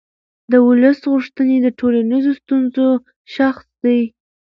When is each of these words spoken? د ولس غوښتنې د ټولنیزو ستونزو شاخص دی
د 0.51 0.53
ولس 0.67 0.99
غوښتنې 1.11 1.57
د 1.61 1.67
ټولنیزو 1.79 2.31
ستونزو 2.41 2.85
شاخص 3.35 3.67
دی 3.83 4.01